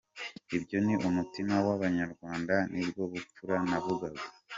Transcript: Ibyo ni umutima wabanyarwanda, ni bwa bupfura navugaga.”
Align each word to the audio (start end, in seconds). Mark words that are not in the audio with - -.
Ibyo 0.57 0.77
ni 0.85 0.93
umutima 1.09 1.55
wabanyarwanda, 1.67 2.55
ni 2.71 2.81
bwa 2.87 3.03
bupfura 3.11 3.55
navugaga.” 3.69 4.23